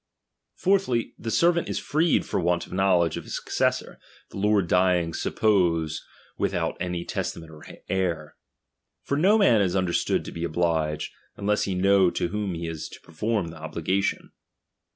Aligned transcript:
Fourthly, 0.55 1.13
the 1.19 1.29
ser\'aDt 1.29 1.69
is 1.69 1.77
freed 1.77 2.25
for 2.25 2.39
"«^^ant 2.41 2.65
of 2.65 2.73
knowledge 2.73 3.17
of 3.17 3.27
a 3.27 3.29
successor, 3.29 3.99
the 4.31 4.37
lord 4.37 4.67
dying 4.67 5.13
C 5.13 5.19
suppose) 5.19 6.03
withont 6.39 6.75
any 6.79 7.05
testament 7.05 7.51
or 7.51 7.63
heir. 7.87 8.35
For 9.03 9.15
no 9.15 9.37
wxzMza 9.37 9.61
is 9.61 9.75
understood 9.75 10.25
to 10.25 10.31
be 10.31 10.43
obliged, 10.43 11.13
unless 11.37 11.65
he 11.65 11.75
tnow 11.75 12.09
fc<Z) 12.09 12.29
whom 12.29 12.55
he 12.55 12.67
is 12.67 12.89
to 12.89 13.01
perform 13.01 13.49
the 13.49 13.57
obligation. 13.61 14.31